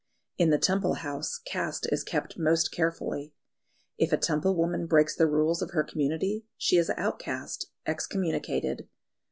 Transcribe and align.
In 0.39 0.49
the 0.49 0.57
Temple 0.57 0.95
house 0.95 1.37
caste 1.45 1.85
is 1.91 2.03
kept 2.03 2.35
most 2.35 2.71
carefully. 2.71 3.33
If 3.99 4.11
a 4.11 4.17
Temple 4.17 4.55
woman 4.55 4.87
breaks 4.87 5.15
the 5.15 5.27
rules 5.29 5.61
of 5.61 5.73
her 5.73 5.83
community 5.83 6.43
she 6.57 6.77
is 6.77 6.89
out 6.97 7.19
casted, 7.19 7.69
excommunicated. 7.85 8.89